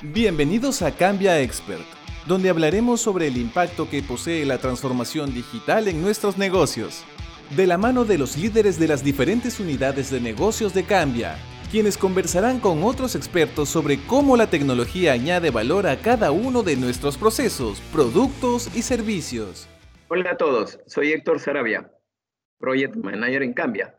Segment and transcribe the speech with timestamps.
[0.00, 1.82] Bienvenidos a Cambia Expert,
[2.28, 7.02] donde hablaremos sobre el impacto que posee la transformación digital en nuestros negocios.
[7.56, 11.36] De la mano de los líderes de las diferentes unidades de negocios de Cambia,
[11.72, 16.76] quienes conversarán con otros expertos sobre cómo la tecnología añade valor a cada uno de
[16.76, 19.68] nuestros procesos, productos y servicios.
[20.06, 21.90] Hola a todos, soy Héctor Sarabia,
[22.60, 23.97] Project Manager en Cambia.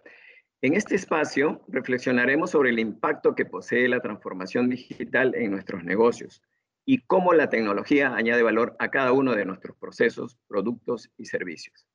[0.62, 6.42] En este espacio reflexionaremos sobre el impacto que posee la transformación digital en nuestros negocios
[6.86, 11.88] y cómo la tecnología añade valor a cada uno de nuestros procesos, productos y servicios.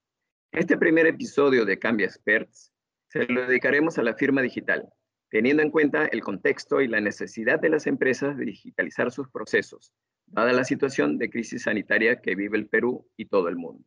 [0.50, 2.72] Este primer episodio de Cambia Experts
[3.08, 4.88] se lo dedicaremos a la firma digital,
[5.28, 9.92] teniendo en cuenta el contexto y la necesidad de las empresas de digitalizar sus procesos,
[10.24, 13.84] dada la situación de crisis sanitaria que vive el Perú y todo el mundo.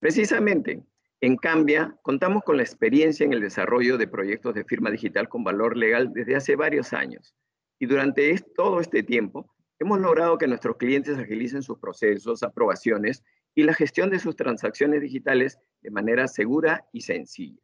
[0.00, 0.82] Precisamente,
[1.22, 5.44] en Cambia, contamos con la experiencia en el desarrollo de proyectos de firma digital con
[5.44, 7.36] valor legal desde hace varios años.
[7.78, 13.22] Y durante todo este tiempo, hemos logrado que nuestros clientes agilicen sus procesos, aprobaciones
[13.54, 17.62] y la gestión de sus transacciones digitales de manera segura y sencilla.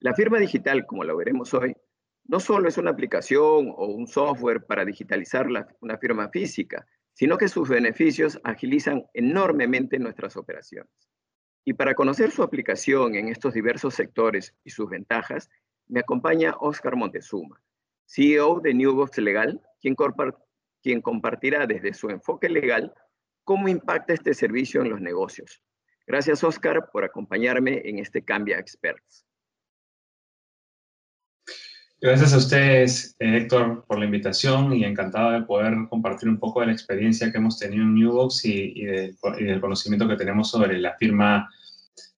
[0.00, 1.74] La firma digital, como lo veremos hoy,
[2.26, 5.46] no solo es una aplicación o un software para digitalizar
[5.80, 11.13] una firma física, sino que sus beneficios agilizan enormemente nuestras operaciones.
[11.64, 15.50] Y para conocer su aplicación en estos diversos sectores y sus ventajas,
[15.88, 17.62] me acompaña Oscar Montezuma,
[18.06, 22.92] CEO de Newbox Legal, quien, compartirá desde su enfoque legal
[23.44, 25.62] cómo impacta este servicio en los negocios.
[26.06, 29.24] Gracias, Oscar, por acompañarme en este Cambia Experts.
[32.04, 36.60] Gracias a ustedes, eh, Héctor, por la invitación y encantado de poder compartir un poco
[36.60, 40.78] de la experiencia que hemos tenido en Newbox y, y, del conocimiento que tenemos sobre
[40.78, 41.48] la firma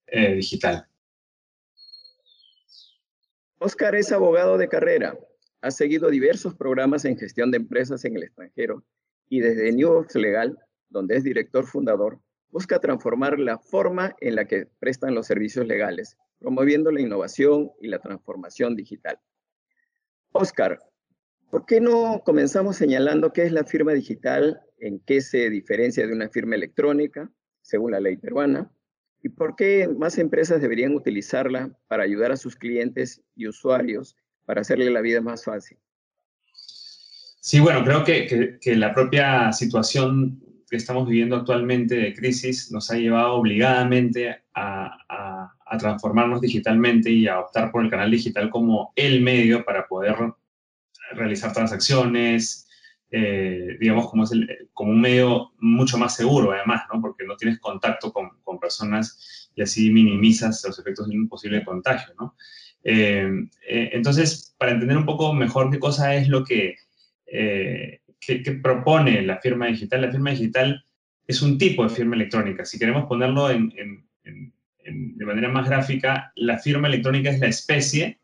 [0.07, 0.85] eh, digital.
[3.59, 5.17] Oscar es abogado de carrera.
[5.61, 8.83] Ha seguido diversos programas en gestión de empresas en el extranjero
[9.29, 14.65] y desde Newbox Legal, donde es director fundador, busca transformar la forma en la que
[14.79, 19.17] prestan los servicios legales, promoviendo la innovación y la transformación digital.
[20.37, 20.79] Oscar,
[21.49, 26.13] ¿por qué no comenzamos señalando qué es la firma digital, en qué se diferencia de
[26.13, 27.31] una firma electrónica,
[27.61, 28.71] según la ley peruana,
[29.21, 34.15] y por qué más empresas deberían utilizarla para ayudar a sus clientes y usuarios
[34.45, 35.77] para hacerle la vida más fácil?
[37.47, 42.95] Sí, bueno, creo que, la propia situación que estamos viviendo actualmente de crisis nos ha
[42.95, 45.36] llevado obligadamente a,
[45.77, 50.15] transformarnos digitalmente y a optar por el canal digital como el medio para poder
[51.11, 52.67] realizar transacciones,
[53.09, 54.31] eh, digamos, como, es
[54.73, 57.01] como un medio mucho más seguro, además, ¿no?
[57.01, 62.13] Porque no tienes contacto con, personas y así minimizas los efectos de un posible contagio,
[62.19, 62.35] ¿no?
[62.83, 63.29] Eh,
[63.67, 66.75] eh, entonces, para entender un poco mejor qué cosa es lo que,
[67.25, 70.83] que, propone la firma digital, la firma digital
[71.27, 72.65] es un tipo de firma electrónica.
[72.65, 73.73] Si queremos ponerlo en
[74.87, 78.19] de manera más gráfica, la firma electrónica es la especie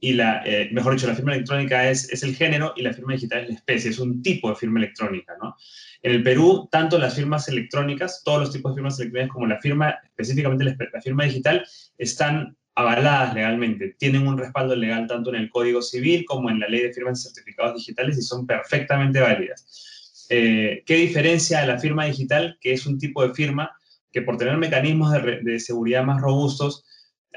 [0.00, 3.12] y la, eh, mejor dicho, la firma electrónica es, es el género y la firma
[3.12, 5.56] digital es la especie, es un tipo de firma electrónica, ¿no?
[6.02, 9.60] En el Perú, tanto las firmas electrónicas, todos los tipos de firmas electrónicas como la
[9.60, 11.66] firma, específicamente la, firma digital,
[11.98, 16.68] están avaladas legalmente, tienen un respaldo legal tanto en el Código Civil como en la
[16.68, 20.26] Ley de Firmas y Certificados Digitales y son perfectamente válidas.
[20.30, 23.70] Eh, ¿Qué diferencia de la firma digital, que es un tipo de firma
[24.12, 26.84] que por tener mecanismos de, seguridad más robustos,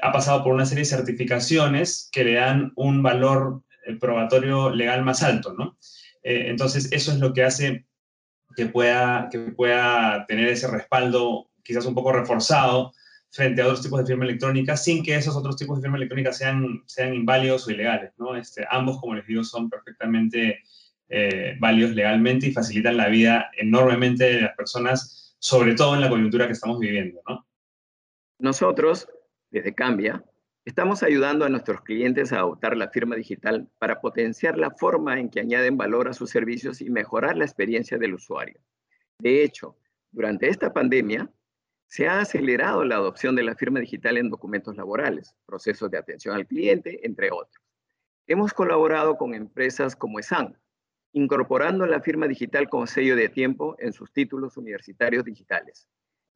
[0.02, 5.04] ha pasado por una serie de certificaciones que le dan un valor eh, probatorio legal
[5.04, 5.78] más alto, ¿no?
[6.22, 7.86] Eh, entonces, eso es lo que hace
[8.56, 12.92] que pueda, que pueda tener ese respaldo quizás un poco reforzado
[13.30, 16.32] frente a otros tipos de firma electrónica, sin que esos otros tipos de firma electrónica
[16.32, 18.36] sean, sean inválidos o ilegales, ¿no?
[18.36, 20.60] Este, ambos, como les digo, son perfectamente
[21.08, 26.08] eh, válidos legalmente y facilitan la vida enormemente de las personas sobre todo en la
[26.08, 27.46] coyuntura que estamos viviendo, ¿no?
[28.38, 29.06] Nosotros,
[29.50, 30.24] desde Cambia,
[30.64, 35.28] estamos ayudando a nuestros clientes a adoptar la firma digital para potenciar la forma en
[35.28, 38.58] que añaden valor a sus servicios y mejorar la experiencia del usuario.
[39.18, 39.76] De hecho,
[40.12, 41.30] durante esta pandemia,
[41.88, 46.34] se ha acelerado la adopción de la firma digital en documentos laborales, procesos de atención
[46.34, 47.62] al cliente, entre otros.
[48.26, 50.56] Hemos colaborado con empresas como ESAN,
[51.14, 55.88] incorporando la firma digital como sello de tiempo en sus títulos universitarios digitales.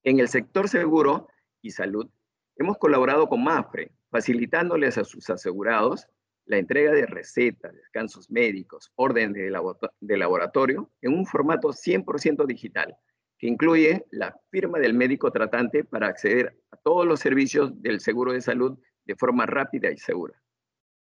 [0.04, 1.28] En el sector seguro
[1.60, 2.08] y salud,
[2.56, 6.06] hemos colaborado con MAFRE, facilitándoles a sus asegurados
[6.46, 9.52] la entrega de recetas, descansos médicos, orden de,
[10.00, 12.96] de laboratorio en un formato 100% digital,
[13.36, 18.32] que incluye la firma del médico tratante para acceder a todos los servicios del seguro
[18.32, 20.40] de salud de forma rápida y segura.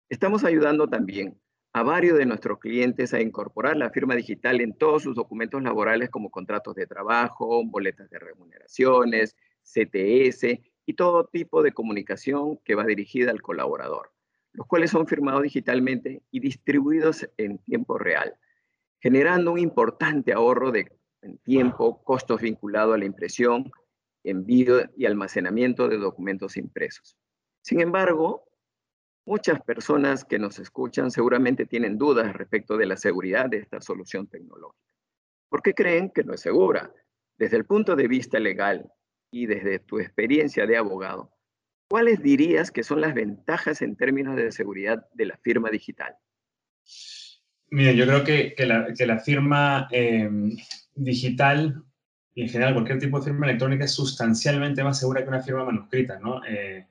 [0.10, 1.40] Estamos ayudando también
[1.74, 6.10] a varios de nuestros clientes a incorporar la firma digital en todos sus documentos laborales
[6.10, 12.86] como contratos de trabajo, boletas de remuneraciones, CTS y todo tipo de comunicación que va
[12.86, 14.12] dirigida al colaborador,
[14.54, 18.36] los cuales son firmados digitalmente y distribuidos en tiempo real,
[19.00, 20.92] generando un importante ahorro de
[21.44, 23.72] tiempo, costos vinculados a la impresión,
[24.24, 27.16] envío y almacenamiento de documentos impresos.
[27.62, 28.49] Sin embargo,
[29.30, 34.28] muchas personas que nos escuchan seguramente tienen dudas respecto de la seguridad de esta solución
[34.28, 34.92] tecnológica.
[35.50, 36.92] ¿Por qué creen que no es segura?
[37.38, 38.92] Desde el punto de vista legal,
[39.32, 41.32] y desde tu experiencia de abogado,
[41.88, 46.16] ¿cuáles dirías que son las ventajas en términos de seguridad de la firma digital?
[47.70, 50.58] Mira, yo creo que, que, la, firma em,
[50.96, 51.84] digital
[52.34, 55.66] y en general cualquier tipo de firma electrónica es sustancialmente más segura que una firma
[55.66, 56.44] manuscrita, ¿no?
[56.46, 56.88] Eh,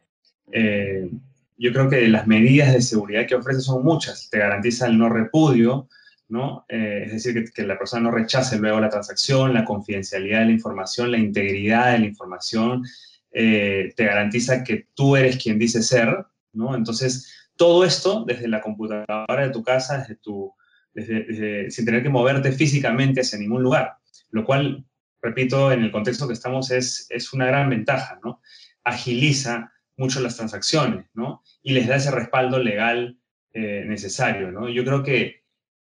[0.53, 1.11] eh,
[1.59, 4.31] yo creo que las medidas de seguridad que ofrece son muchas.
[4.31, 5.89] Te garantiza el no repudio,
[6.29, 6.65] ¿no?
[6.69, 10.47] Eh, es decir, que, que, la persona no rechace luego la transacción, la confidencialidad de
[10.47, 12.85] la información, la integridad de la información,
[13.31, 16.75] eh, te garantiza que tú eres quien dice ser, ¿no?
[16.75, 20.53] Entonces, todo esto desde la computadora de tu casa, desde tu,
[20.95, 23.97] desde, sin tener que moverte físicamente hacia ningún lugar,
[24.31, 24.85] lo cual,
[25.21, 28.41] repito, en el contexto que estamos es, es una gran ventaja, ¿no?
[28.85, 31.43] Agiliza mucho las transacciones, ¿no?
[31.63, 33.19] Y les da ese respaldo legal
[33.53, 34.69] eh, necesario, ¿no?
[34.69, 35.39] Yo creo que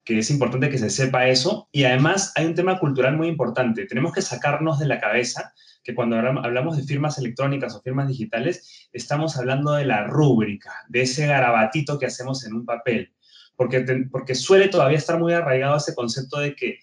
[0.04, 1.68] que es importante que se sepa eso.
[1.72, 3.86] Y además hay un tema cultural muy importante.
[3.86, 8.88] Tenemos que sacarnos de la cabeza que cuando hablamos de firmas electrónicas o firmas digitales,
[8.92, 13.12] estamos hablando de la rúbrica, de ese garabatito que hacemos en un papel.
[13.56, 16.78] Porque, porque suele todavía estar muy arraigado ese concepto de que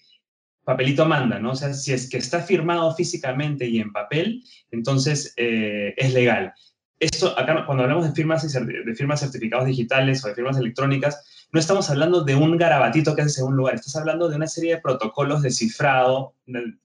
[0.64, 1.52] papelito manda, ¿no?
[1.52, 6.54] O sea, si es que está firmado físicamente y en papel, entonces eh, es legal.
[7.02, 11.58] Esto, acá cuando hablamos de firmas, de firmas certificados digitales o de firmas electrónicas, no
[11.58, 14.76] estamos hablando de un garabatito que hace en un lugar, estás hablando de una serie
[14.76, 16.36] de protocolos de cifrado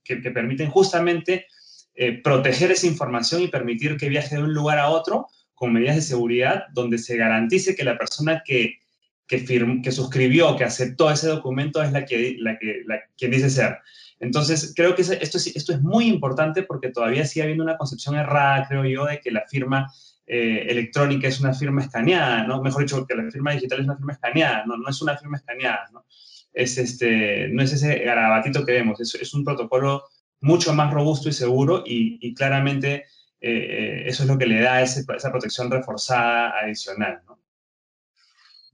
[0.04, 1.46] que, permiten justamente
[1.94, 5.98] eh, proteger esa información y permitir que viaje de un lugar a otro con medidas
[5.98, 8.80] de seguridad donde se garantice que la persona que,
[9.28, 9.44] que,
[9.84, 13.80] que suscribió, que aceptó ese documento es la que, la que la, quien dice ser.
[14.20, 18.16] Entonces, creo que esto es, esto es muy importante porque todavía sigue habiendo una concepción
[18.16, 19.92] errada, creo yo, de que la firma
[20.26, 22.62] eh, electrónica es una firma escaneada, ¿no?
[22.62, 25.38] Mejor dicho, que la firma digital es una firma escaneada, no, no es una firma
[25.38, 26.06] escaneada, ¿no?
[26.52, 30.04] Es, este, no es ese garabatito que vemos, es, es un protocolo
[30.42, 33.06] mucho más robusto y seguro y, claramente
[33.40, 37.37] eh, eso es lo que le da esa protección reforzada adicional, ¿no?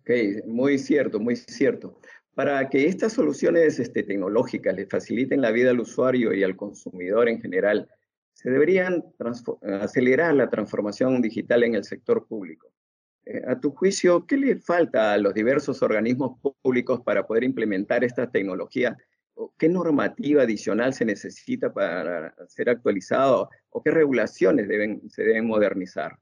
[0.03, 1.97] Ok, muy cierto, muy cierto.
[2.35, 7.29] Para que estas soluciones este, tecnológicas le faciliten la vida al usuario y al consumidor
[7.29, 7.87] en general,
[8.33, 9.01] se deberían
[9.79, 12.73] acelerar la transformación digital en el sector público.
[13.25, 18.03] Eh, a tu juicio, ¿qué le falta a los diversos organismos públicos para poder implementar
[18.03, 18.97] esta tecnología?
[19.57, 23.49] ¿Qué normativa adicional se necesita para ser actualizado?
[23.69, 26.19] ¿O qué regulaciones deben, se deben modernizar?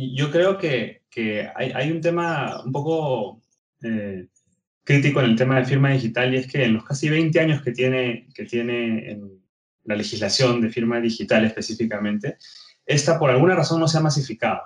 [0.00, 3.42] Yo creo que, que hay, hay, un tema un poco
[3.82, 4.28] eh,
[4.84, 7.62] crítico en el tema de firma digital y es que en los casi 20 años
[7.62, 9.42] que tiene, que tiene en,
[9.82, 12.38] la legislación de firma digital específicamente,
[12.86, 14.62] esta por alguna razón no se ha masificado.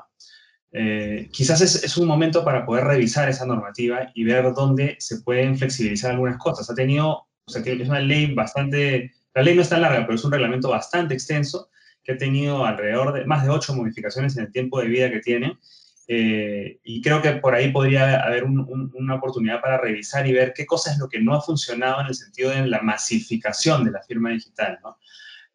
[0.70, 5.56] Eh, quizás es, un momento para poder revisar esa normativa y ver dónde se pueden
[5.56, 6.68] flexibilizar algunas cosas.
[6.68, 10.16] Ha tenido, o sea, es una ley bastante, la ley no es tan larga, pero
[10.16, 11.70] es un reglamento bastante extenso
[12.02, 15.20] que ha tenido alrededor de más de ocho modificaciones en el tiempo de vida que
[15.20, 15.58] tiene.
[16.08, 20.66] Eh, y creo que por ahí podría haber una oportunidad para revisar y ver qué
[20.66, 24.02] cosa es lo que no ha funcionado en el sentido de la masificación de la
[24.02, 24.78] firma digital.
[24.82, 24.98] ¿no?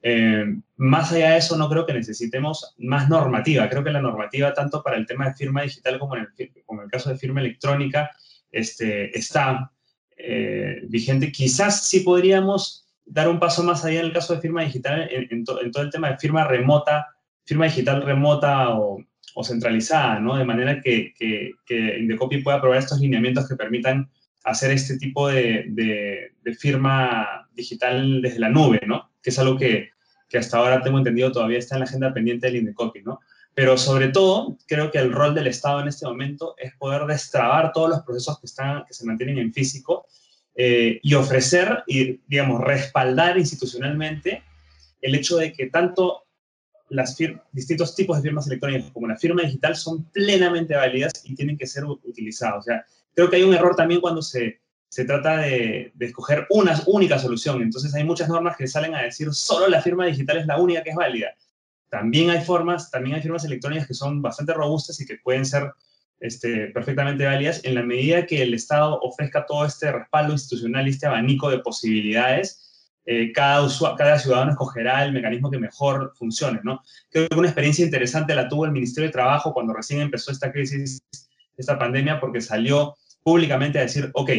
[0.02, 0.46] Eh,
[0.78, 3.70] más allá de eso, no creo que necesitemos más normativa.
[3.70, 6.82] Creo que la normativa, tanto para el tema de firma digital como en el, como
[6.82, 8.12] en el caso de firma electrónica,
[8.52, 9.72] este, está
[10.16, 11.32] eh, vigente.
[11.32, 15.44] Quizás sí podríamos dar un paso más allá en el caso de firma digital, en,
[15.44, 17.08] todo el tema de firma remota,
[17.46, 19.04] firma digital remota o,
[19.44, 20.36] centralizada, ¿no?
[20.36, 24.10] De manera que, que, que Indecopy pueda probar estos lineamientos que permitan
[24.44, 29.12] hacer este tipo de, firma digital desde la nube, ¿no?
[29.22, 29.92] Que es algo que,
[30.28, 33.20] que, hasta ahora tengo entendido todavía está en la agenda pendiente del Indecopy, ¿no?
[33.54, 37.74] Pero sobre todo, creo que el rol del Estado en este momento es poder destrabar
[37.74, 40.08] todos los procesos que, están, que se mantienen en físico
[40.60, 44.42] eh, y ofrecer y, digamos, respaldar institucionalmente
[45.02, 46.24] el hecho de que tanto
[46.90, 47.16] las
[47.52, 51.68] distintos tipos de firmas electrónicas como la firma digital son plenamente válidas y tienen que
[51.68, 52.58] ser utilizadas.
[52.58, 52.84] O sea,
[53.14, 57.20] creo que hay un error también cuando se, se trata de, de, escoger una única
[57.20, 57.62] solución.
[57.62, 60.82] Entonces hay muchas normas que salen a decir solo la firma digital es la única
[60.82, 61.36] que es válida.
[61.90, 65.72] También hay formas, también hay firmas electrónicas que son bastante robustas y que pueden ser
[66.20, 70.92] este, perfectamente válidas en la medida que el Estado ofrezca todo este respaldo institucional y
[70.92, 72.64] este abanico de posibilidades.
[73.06, 76.82] Eh, cada, ciudadano escogerá el mecanismo que mejor funcione, ¿no?
[77.10, 80.52] Creo que una experiencia interesante la tuvo el Ministerio de Trabajo cuando recién empezó esta
[80.52, 81.00] crisis,
[81.56, 84.32] esta pandemia, porque salió públicamente a decir, ok,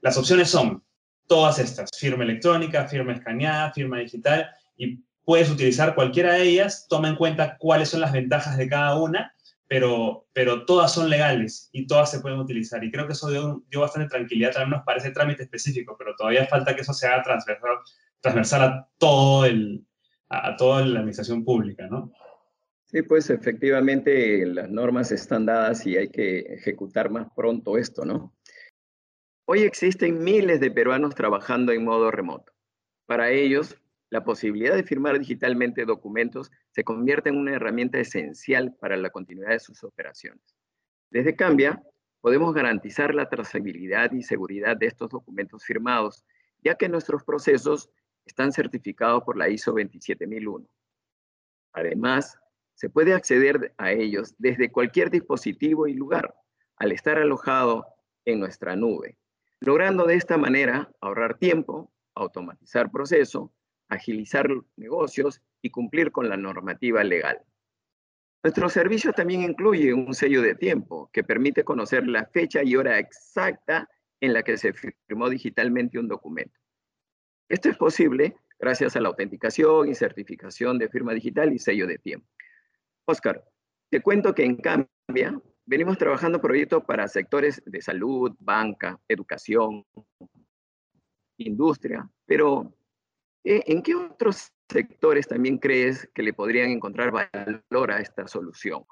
[0.00, 0.82] las opciones son
[1.26, 7.08] todas estas, firma electrónica, firma escaneada, firma digital, y puedes utilizar cualquiera de ellas, toma
[7.08, 9.33] en cuenta cuáles son las ventajas de cada una
[9.66, 12.82] pero, pero todas son legales y todas se pueden utilizar.
[12.84, 16.46] Y creo que eso dio, bastante tranquilidad, al menos para ese trámite específico, pero todavía
[16.46, 17.78] falta que eso se haga transversal,
[18.20, 19.86] transversal a, todo el,
[20.28, 22.12] a, toda la administración pública, ¿no?
[22.86, 28.32] Sí, pues efectivamente las normas están dadas y hay que ejecutar más pronto esto, ¿no?
[29.46, 32.52] Hoy existen miles de peruanos trabajando en modo remoto.
[33.06, 33.76] Para ellos,
[34.14, 39.50] la posibilidad de firmar digitalmente documentos se convierte en una herramienta esencial para la continuidad
[39.50, 40.54] de sus operaciones.
[41.10, 41.82] Desde Cambia,
[42.20, 46.24] podemos garantizar la trazabilidad y seguridad de estos documentos firmados,
[46.62, 47.90] ya que nuestros procesos
[48.24, 50.64] están certificados por la ISO 27001.
[51.72, 52.38] Además,
[52.74, 56.36] se puede acceder a ellos desde cualquier dispositivo y lugar,
[56.76, 57.84] al estar alojado
[58.24, 59.18] en nuestra nube,
[59.58, 63.52] logrando de esta manera ahorrar tiempo, automatizar proceso
[63.88, 67.40] agilizar negocios y cumplir con la normativa legal.
[68.42, 72.98] Nuestro servicio también incluye un sello de tiempo que permite conocer la fecha y hora
[72.98, 73.88] exacta
[74.20, 76.58] en la que se firmó digitalmente un documento.
[77.48, 81.98] Esto es posible gracias a la autenticación y certificación de firma digital y sello de
[81.98, 82.26] tiempo.
[83.06, 83.44] Oscar,
[83.90, 89.86] te cuento que en Cambia venimos trabajando proyectos para sectores de salud, banca, educación,
[91.38, 92.74] industria, pero
[93.44, 98.84] ¿En qué otros sectores también crees que le podrían encontrar valor a esta solución?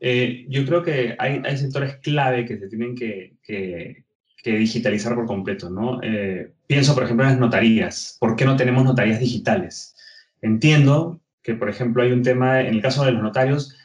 [0.00, 4.04] Eh, yo creo que hay, sectores clave que se tienen que,
[4.42, 6.02] digitalizar por completo, ¿no?
[6.02, 8.16] Eh, pienso, por ejemplo, en las notarías.
[8.18, 9.94] ¿Por qué no tenemos notarías digitales?
[10.42, 13.76] Entiendo que, por ejemplo, hay un tema, en el caso de los notarios,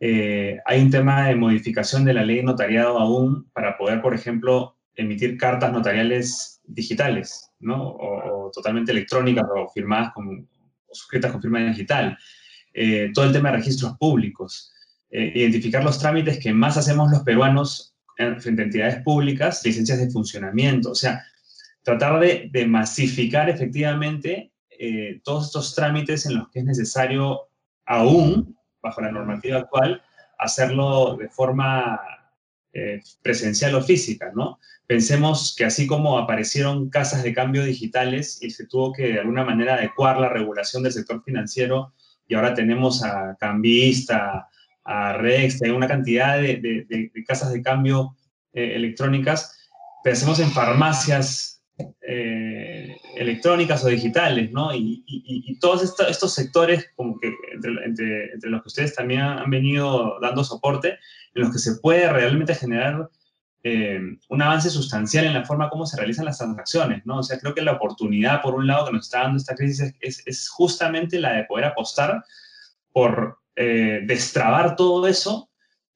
[0.00, 4.75] hay un tema de modificación de la ley de notariado aún para poder, por ejemplo,
[4.96, 7.90] emitir cartas notariales digitales, ¿no?
[7.90, 10.48] O, totalmente electrónicas o firmadas con,
[10.88, 12.16] o suscritas con firma digital.
[12.72, 14.72] Eh, todo el tema de registros públicos.
[15.10, 17.94] Eh, identificar los trámites que más hacemos los peruanos
[18.38, 21.22] frente a entidades públicas, licencias de funcionamiento, o sea,
[21.82, 27.48] tratar de, masificar efectivamente eh, todos estos trámites en los que es necesario
[27.84, 30.02] aún, bajo la normativa actual,
[30.38, 32.00] hacerlo de forma
[33.22, 34.58] presencial o física, ¿no?
[34.86, 39.44] Pensemos que así como aparecieron casas de cambio digitales y se tuvo que de alguna
[39.44, 41.92] manera adecuar la regulación del sector financiero
[42.28, 44.48] y ahora tenemos a Cambista,
[44.84, 48.16] a Rex, hay una cantidad de, casas de cambio
[48.52, 49.58] eh, electrónicas,
[50.04, 51.64] pensemos en farmacias
[52.00, 52.75] eh,
[53.16, 54.74] electrónicas o digitales, ¿no?
[54.74, 60.98] Y, todos estos, sectores, como que entre, los que ustedes también han venido dando soporte,
[61.34, 63.08] en los que se puede realmente generar
[63.62, 67.18] eh, un avance sustancial en la forma como se realizan las transacciones, ¿no?
[67.18, 69.94] O sea, creo que la oportunidad, por un lado, que nos está dando esta crisis
[70.00, 72.22] es, justamente la de poder apostar
[72.92, 75.50] por eh, destrabar todo eso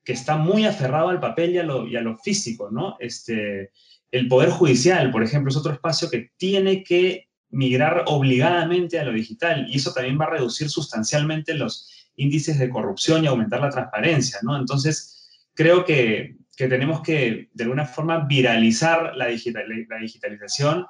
[0.05, 2.97] que está muy aferrado al papel y a lo, y a lo físico, ¿no?
[2.99, 3.71] Este,
[4.13, 9.13] el Poder Judicial, por ejemplo, es otro espacio que tiene que migrar obligadamente a lo
[9.13, 13.71] digital y eso también va a reducir sustancialmente los índices de corrupción y aumentar la
[13.71, 14.57] transparencia, ¿no?
[14.57, 20.85] Entonces, creo que que tenemos que, de alguna forma, viralizar la, digitalización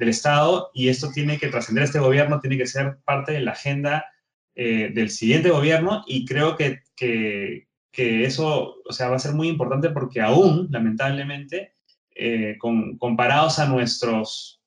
[0.00, 3.52] del Estado y esto tiene que trascender este gobierno, tiene que ser parte de la
[3.52, 4.04] agenda
[4.56, 9.34] eh, del siguiente gobierno y creo que, que, que, eso o sea, va a ser
[9.34, 11.76] muy importante porque aún, lamentablemente,
[12.14, 14.60] eh, comparados a nuestros,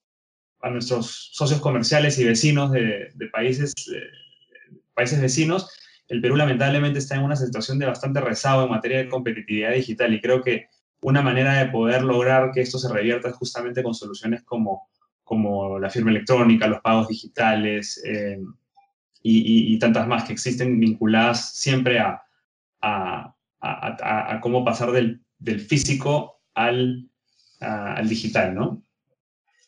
[1.09, 3.73] socios comerciales y vecinos de, países,
[4.95, 5.69] vecinos,
[6.07, 10.13] el Perú lamentablemente está en una situación de bastante rezago en materia de competitividad digital
[10.13, 10.67] y creo que
[11.01, 14.87] una manera de poder lograr que esto se revierta es justamente con soluciones como,
[15.79, 18.39] la firma electrónica, los pagos digitales eh,
[19.21, 22.21] y, tantas más que existen vinculadas siempre a,
[22.81, 25.21] a, cómo pasar del,
[25.59, 27.09] físico al,
[27.65, 28.83] al digital, ¿no?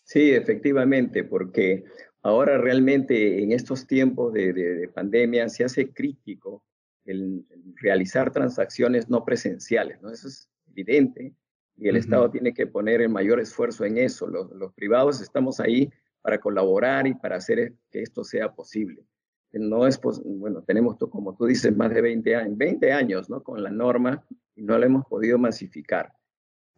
[0.04, 1.84] Sí, efectivamente, porque
[2.28, 6.62] Ahora realmente en estos tiempos de, pandemia se hace crítico
[7.06, 7.46] el,
[7.78, 10.12] realizar transacciones no presenciales, ¿no?
[10.12, 11.34] Eso es evidente
[11.78, 14.28] y el Estado tiene que poner el mayor esfuerzo en eso.
[14.28, 15.90] Los, privados estamos ahí
[16.22, 19.06] para colaborar y para hacer que esto sea posible.
[19.54, 23.42] No es, bueno, tenemos, como tú dices, más de 20 años, 20 años, ¿no?
[23.42, 24.22] Con la norma
[24.54, 26.12] y no lo hemos podido masificar.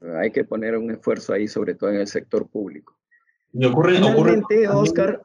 [0.01, 2.97] Hay que poner un esfuerzo ahí, sobre todo en el sector público.
[3.51, 5.21] Y ocurre, Finalmente, Oscar,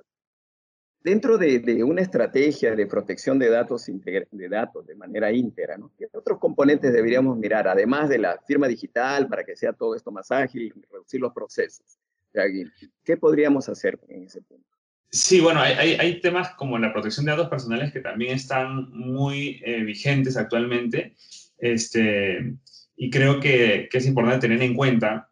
[1.05, 5.93] dentro de, una estrategia de protección de datos, de datos de manera íntegra, ¿no?
[5.99, 10.11] ¿qué otros componentes deberíamos mirar, además de la firma digital, para que sea todo esto
[10.11, 11.99] más ágil y reducir los procesos?
[13.05, 14.67] ¿Qué podríamos hacer en ese punto?
[15.11, 19.85] Sí, bueno, hay, temas como la protección de datos personales que también están muy eh,
[19.85, 21.15] vigentes actualmente.
[21.59, 22.57] Este,
[22.97, 25.29] y creo que, es importante tener en cuenta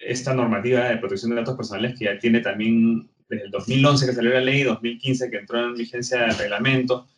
[0.00, 4.12] esta normativa de protección de datos personales que ya tiene también desde el 2011 que
[4.12, 7.08] salió la ley, 2015 que entró en vigencia el reglamento.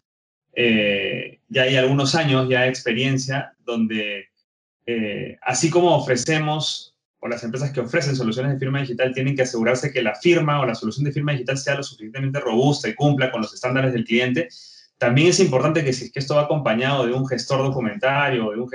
[0.52, 4.28] Eh, ya hay algunos años ya de experiencia donde,
[4.87, 9.42] eh, así como ofrecemos, o las empresas que ofrecen soluciones de firma digital tienen que
[9.42, 12.95] asegurarse que la firma o la solución de firma digital sea lo suficientemente robusta y
[12.95, 14.49] cumpla con los estándares del cliente,
[14.99, 18.50] también es importante que si es que esto va acompañado de un gestor documentario o
[18.50, 18.71] de, un,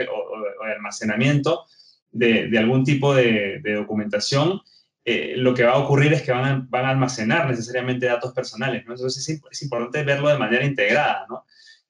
[0.73, 1.65] almacenamiento
[2.11, 4.61] de, algún tipo de, documentación,
[5.03, 8.93] eh, lo que va a ocurrir es que van a, almacenar necesariamente datos personales, ¿no?
[8.93, 11.27] Entonces es, es, importante verlo de manera integrada.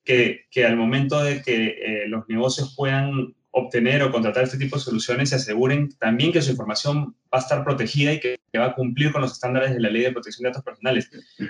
[0.04, 4.82] Que, al momento de que eh, los negocios puedan obtener o contratar este tipo de
[4.82, 8.74] soluciones, se aseguren también que su información va a estar protegida y que va a
[8.74, 11.10] cumplir con los estándares de la Ley de Protección de Datos Personales.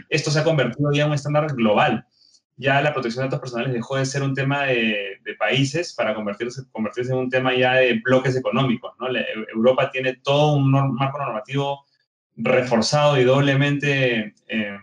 [0.10, 2.06] Esto se ha convertido ya en un estándar global
[2.56, 6.62] ya la protección de datos personales dejó de ser un tema de, países para convertirse,
[6.72, 8.94] convertirse en un tema ya de bloques económicos.
[9.00, 9.08] ¿no?
[9.54, 11.86] Europa tiene todo un marco normativo
[12.36, 14.78] reforzado y doblemente eh,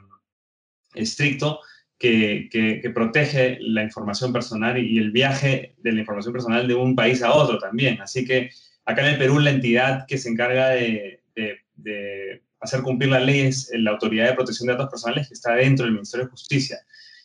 [0.95, 1.61] estricto
[1.99, 6.97] que, que, protege la información personal y, el viaje de la información personal de un
[6.97, 8.01] país a otro también.
[8.01, 8.51] Así que
[8.85, 13.41] acá en el Perú la entidad que se encarga de, de hacer cumplir la ley
[13.41, 16.79] es la Autoridad de Protección de Datos Personales que está dentro del Ministerio de Justicia.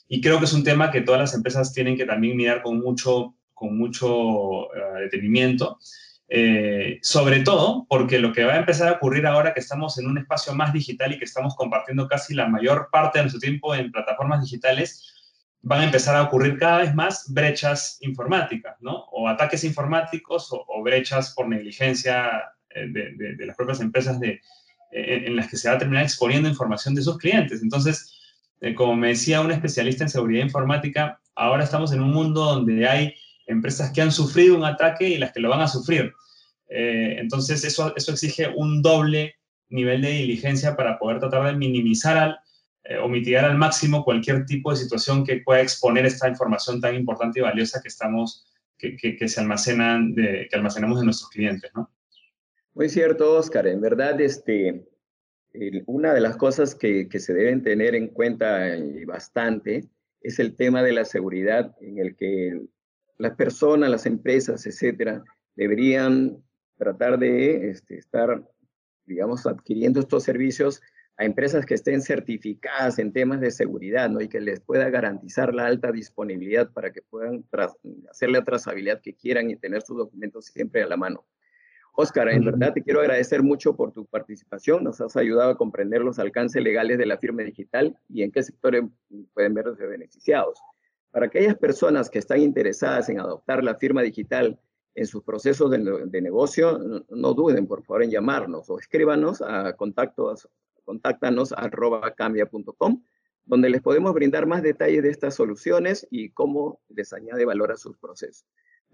[0.08, 2.80] Y creo que es un tema que todas las empresas tienen que también mirar con
[2.80, 4.70] mucho, con mucho uh,
[5.00, 5.80] detenimiento.
[6.28, 10.08] Eh, sobre todo porque lo que va a empezar a ocurrir ahora que estamos en
[10.08, 13.76] un espacio más digital y que estamos compartiendo casi la mayor parte de nuestro tiempo
[13.76, 15.14] en plataformas digitales,
[15.62, 19.06] van a empezar a ocurrir cada vez más brechas informáticas, ¿no?
[19.12, 24.42] O ataques informáticos o, brechas por negligencia eh, de, de, las propias empresas de,
[24.92, 27.62] en, en las que se va a terminar exponiendo información de sus clientes.
[27.62, 28.15] Entonces, eh,
[28.76, 33.14] como me decía un especialista en seguridad informática, ahora estamos en un mundo donde hay
[33.46, 36.14] empresas que han sufrido un ataque y las que lo van a sufrir.
[36.70, 39.36] Eh, entonces, eso, eso exige un doble
[39.70, 42.40] nivel de diligencia para poder tratar de minimizar al,
[42.84, 46.96] eh, o mitigar al máximo cualquier tipo de situación que pueda exponer esta información tan
[46.96, 51.72] importante y valiosa que estamos, que, que, se almacenan, de, que almacenamos de nuestros clientes,
[51.76, 51.90] ¿no?
[52.74, 53.68] Muy cierto, Oscar.
[53.68, 54.86] En verdad, este,
[55.86, 59.86] una de las cosas que, se deben tener en cuenta y bastante
[60.22, 62.62] es el tema de la seguridad en el que
[63.18, 65.24] las personas, las empresas, etcétera,
[65.56, 66.38] deberían
[66.78, 68.44] tratar de este, estar,
[69.06, 70.82] digamos, adquiriendo estos servicios
[71.18, 74.20] a empresas que estén certificadas en temas de seguridad, ¿no?
[74.20, 77.46] Y que les pueda garantizar la alta disponibilidad para que puedan
[78.10, 81.26] hacer la trazabilidad que quieran y tener sus documentos siempre a la mano.
[81.98, 84.84] Oscar, en verdad te quiero agradecer mucho por tu participación.
[84.84, 88.44] Nos has ayudado a comprender los alcances legales de la firma digital y en qué
[88.44, 88.84] sectores
[89.34, 90.60] pueden verse beneficiados.
[91.12, 94.60] Para aquellas personas que están interesadas en adoptar la firma digital
[94.94, 96.78] en sus procesos de, negocio,
[97.10, 100.50] no, duden por favor en llamarnos o escríbanos a contactos,
[100.84, 103.04] contáctanos arroba cambia.com,
[103.46, 107.78] donde les podemos brindar más detalles de estas soluciones y cómo les añade valor a
[107.78, 108.46] sus procesos.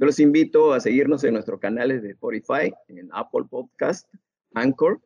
[0.02, 4.12] Yo los invito a seguirnos en nuestros canales de Spotify, en Apple Podcast,
[4.56, 5.00] Anchor,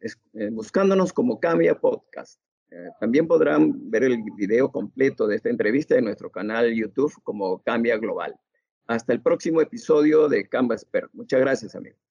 [0.00, 2.38] eh, buscándonos como Cambia Podcast.
[2.70, 7.62] Eh, también podrán ver el video completo de esta entrevista en nuestro canal YouTube como
[7.62, 8.36] Cambia Global.
[8.86, 11.08] Hasta el próximo episodio de Canva Expert.
[11.14, 12.03] Muchas gracias, amigos.